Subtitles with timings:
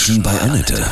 [0.00, 0.82] Menschen bei Annette.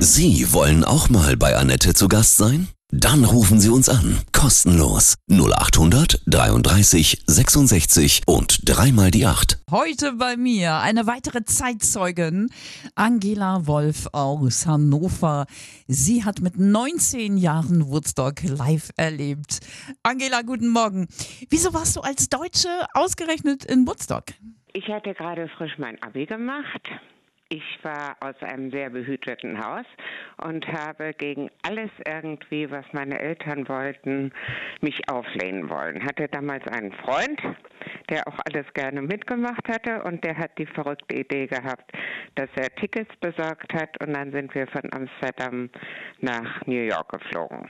[0.00, 2.68] Sie wollen auch mal bei Annette zu Gast sein?
[2.90, 4.18] Dann rufen Sie uns an.
[4.32, 5.14] Kostenlos.
[5.30, 9.62] 0800 33 66 und dreimal die 8.
[9.70, 12.50] Heute bei mir eine weitere Zeitzeugin,
[12.96, 15.46] Angela Wolf aus Hannover.
[15.86, 19.60] Sie hat mit 19 Jahren Woodstock live erlebt.
[20.02, 21.08] Angela, guten Morgen.
[21.48, 24.24] Wieso warst du als Deutsche ausgerechnet in Woodstock?
[24.74, 26.82] Ich hatte gerade frisch mein Abi gemacht.
[27.52, 29.84] Ich war aus einem sehr behüteten Haus
[30.36, 34.32] und habe gegen alles irgendwie, was meine Eltern wollten,
[34.80, 36.00] mich auflehnen wollen.
[36.04, 37.42] Hatte damals einen Freund,
[38.08, 41.90] der auch alles gerne mitgemacht hatte und der hat die verrückte Idee gehabt,
[42.36, 45.70] dass er Tickets besorgt hat und dann sind wir von Amsterdam
[46.20, 47.68] nach New York geflogen.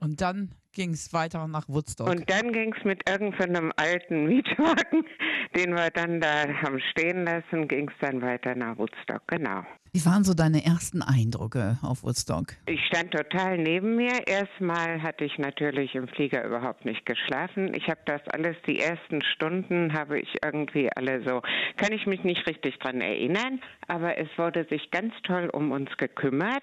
[0.00, 2.08] Und dann ging es weiter nach Woodstock.
[2.08, 5.04] Und dann ging es mit irgendeinem alten Mietwagen,
[5.56, 9.64] den wir dann da haben stehen lassen, ging es dann weiter nach Woodstock, genau.
[9.92, 12.54] Wie waren so deine ersten Eindrücke auf Woodstock?
[12.66, 14.24] Ich stand total neben mir.
[14.28, 17.74] Erstmal hatte ich natürlich im Flieger überhaupt nicht geschlafen.
[17.74, 21.42] Ich habe das alles, die ersten Stunden habe ich irgendwie alle so,
[21.76, 25.90] kann ich mich nicht richtig dran erinnern, aber es wurde sich ganz toll um uns
[25.96, 26.62] gekümmert.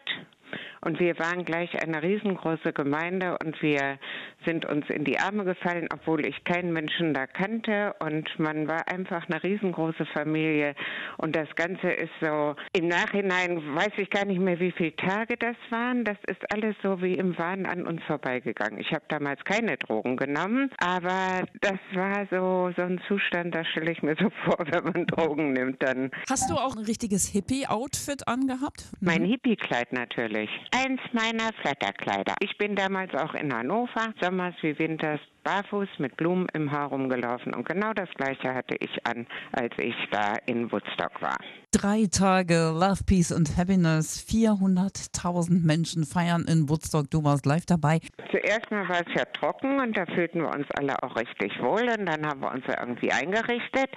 [0.82, 3.98] Und wir waren gleich eine riesengroße Gemeinde und wir
[4.46, 7.96] sind uns in die Arme gefallen, obwohl ich keinen Menschen da kannte.
[8.00, 10.76] Und man war einfach eine riesengroße Familie.
[11.18, 15.36] Und das Ganze ist so, im Nachhinein weiß ich gar nicht mehr, wie viele Tage
[15.38, 16.04] das waren.
[16.04, 18.80] Das ist alles so wie im Wahn an uns vorbeigegangen.
[18.80, 23.92] Ich habe damals keine Drogen genommen, aber das war so, so ein Zustand, da stelle
[23.92, 26.12] ich mir so vor, wenn man Drogen nimmt, dann.
[26.30, 28.86] Hast du auch ein richtiges Hippie-Outfit angehabt?
[29.00, 30.50] Mein Hippie-Kleid natürlich.
[30.78, 32.36] Eins meiner Flatterkleider.
[32.40, 37.56] Ich bin damals auch in Hannover, sommers wie winters, barfuß mit Blumen im Haar rumgelaufen
[37.56, 41.38] und genau das gleiche hatte ich an, als ich da in Woodstock war.
[41.72, 44.24] Drei Tage Love, Peace und Happiness.
[44.30, 47.10] 400.000 Menschen feiern in Woodstock.
[47.10, 48.00] Du warst live dabei.
[48.30, 51.90] Zuerst mal war es ja trocken und da fühlten wir uns alle auch richtig wohl
[51.90, 53.90] und dann haben wir uns ja irgendwie eingerichtet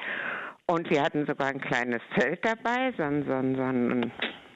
[0.66, 4.12] und wir hatten sogar ein kleines Zelt dabei, so ein, so ein, so ein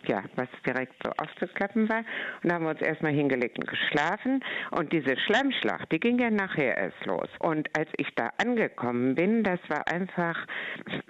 [0.08, 2.04] ja, was direkt so aufzuklappen war.
[2.42, 4.44] Und da haben wir uns erstmal hingelegt und geschlafen.
[4.70, 7.28] Und diese Schlammschlacht, die ging ja nachher erst los.
[7.40, 10.46] Und als ich da angekommen bin, das war einfach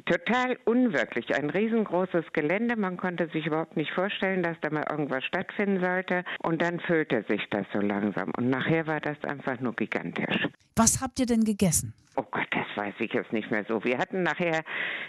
[0.06, 1.34] total unwirklich.
[1.34, 2.76] Ein riesengroßes Gelände.
[2.76, 6.24] Man konnte sich überhaupt nicht vorstellen, dass da mal irgendwas stattfinden sollte.
[6.42, 8.32] Und dann füllte sich das so langsam.
[8.36, 10.48] Und nachher war das einfach nur gigantisch.
[10.76, 11.94] Was habt ihr denn gegessen?
[12.16, 12.43] Oh Gott,
[12.76, 13.84] weiß ich jetzt nicht mehr so.
[13.84, 14.62] Wir hatten nachher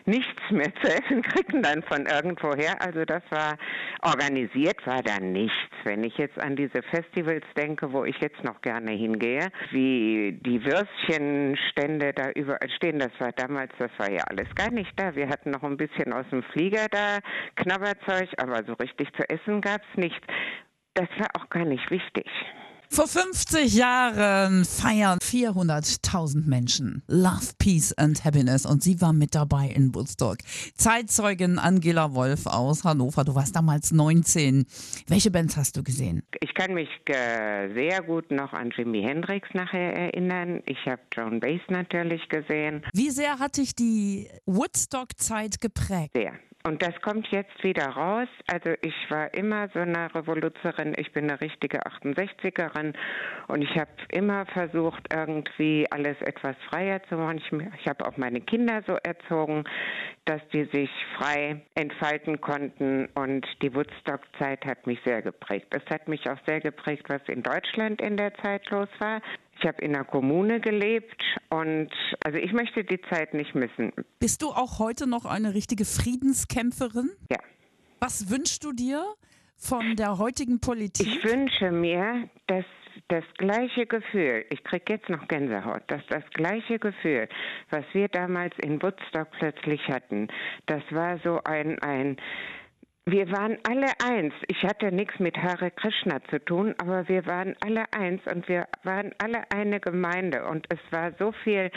[0.05, 2.81] nichts mehr zu essen, kriegten dann von irgendwoher.
[2.81, 3.57] Also das war
[4.01, 5.55] organisiert, war da nichts.
[5.83, 10.63] Wenn ich jetzt an diese Festivals denke, wo ich jetzt noch gerne hingehe, wie die
[10.63, 15.15] Würstchenstände da überall stehen, das war damals, das war ja alles gar nicht da.
[15.15, 17.19] Wir hatten noch ein bisschen aus dem Flieger da
[17.55, 20.25] Knabberzeug, aber so richtig zu essen gab's nichts.
[20.93, 22.27] Das war auch gar nicht wichtig.
[22.89, 29.67] Vor 50 Jahren feiern 400.000 Menschen Love, Peace and Happiness und sie war mit dabei
[29.67, 30.37] in Woodstock.
[30.75, 33.23] Zeitzeugin Angela Wolf aus Hannover.
[33.23, 34.65] Du warst damals 19.
[35.07, 36.23] Welche Bands hast du gesehen?
[36.41, 40.61] Ich kann mich äh, sehr gut noch an Jimi Hendrix nachher erinnern.
[40.65, 42.83] Ich habe Joan Bass natürlich gesehen.
[42.93, 46.11] Wie sehr hat dich die Woodstock-Zeit geprägt?
[46.15, 46.33] Sehr.
[46.65, 48.27] Und das kommt jetzt wieder raus.
[48.47, 50.95] Also ich war immer so eine Revoluzerin.
[50.97, 52.95] Ich bin eine richtige 68erin
[53.47, 57.37] und ich habe immer versucht, irgendwie alles etwas freier zu machen.
[57.37, 59.63] Ich, ich habe auch meine Kinder so erzogen,
[60.25, 60.89] dass die sich
[61.19, 65.67] frei entfalten konnten und die Woodstock-Zeit hat mich sehr geprägt.
[65.69, 69.21] Es hat mich auch sehr geprägt, was in Deutschland in der Zeit los war.
[69.65, 71.89] Ich habe in einer Kommune gelebt und
[72.23, 73.91] also ich möchte die Zeit nicht missen.
[74.19, 77.09] Bist du auch heute noch eine richtige Friedenskämpferin?
[77.31, 77.39] Ja.
[77.99, 79.03] Was wünschst du dir
[79.57, 81.07] von der heutigen Politik?
[81.07, 82.65] Ich wünsche mir, dass
[83.07, 87.27] das gleiche Gefühl, ich kriege jetzt noch Gänsehaut, dass das gleiche Gefühl,
[87.71, 90.27] was wir damals in Woodstock plötzlich hatten,
[90.67, 92.17] das war so ein, ein
[93.07, 94.33] wir waren alle eins.
[94.47, 98.67] Ich hatte nichts mit Hare Krishna zu tun, aber wir waren alle eins und wir
[98.83, 101.69] waren alle eine Gemeinde und es war so viel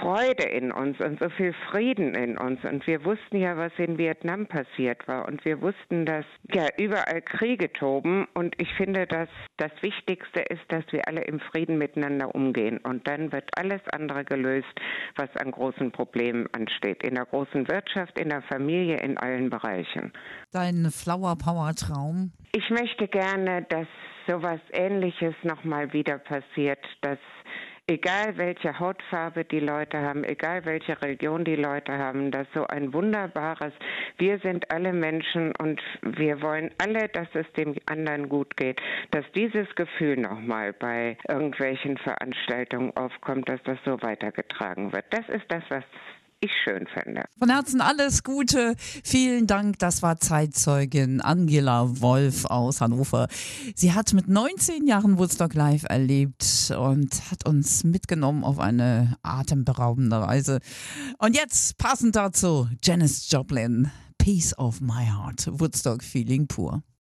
[0.00, 2.64] Freude in uns und so viel Frieden in uns.
[2.64, 5.28] Und wir wussten ja, was in Vietnam passiert war.
[5.28, 8.26] Und wir wussten, dass ja überall Kriege toben.
[8.32, 9.28] Und ich finde, dass
[9.58, 12.78] das Wichtigste ist, dass wir alle im Frieden miteinander umgehen.
[12.78, 14.72] Und dann wird alles andere gelöst,
[15.16, 17.02] was an großen Problemen ansteht.
[17.02, 20.12] In der großen Wirtschaft, in der Familie, in allen Bereichen.
[20.52, 22.32] Dein Flower Power Traum?
[22.52, 23.86] Ich möchte gerne, dass
[24.26, 27.18] sowas Ähnliches nochmal wieder passiert, dass
[27.86, 32.92] egal welche Hautfarbe die Leute haben, egal welche Religion die Leute haben, dass so ein
[32.94, 33.72] wunderbares,
[34.16, 39.24] wir sind alle Menschen und wir wollen alle, dass es dem anderen gut geht, dass
[39.34, 45.04] dieses Gefühl nochmal bei irgendwelchen Veranstaltungen aufkommt, dass das so weitergetragen wird.
[45.10, 45.84] Das ist das, was
[46.44, 47.24] ich schön finde.
[47.38, 48.74] Von Herzen alles Gute.
[48.78, 49.78] Vielen Dank.
[49.78, 53.28] Das war Zeitzeugin Angela Wolf aus Hannover.
[53.74, 60.20] Sie hat mit 19 Jahren Woodstock Live erlebt und hat uns mitgenommen auf eine atemberaubende
[60.20, 60.60] Reise.
[61.18, 66.82] Und jetzt passend dazu Janis Joplin, Peace of My Heart, Woodstock Feeling pur.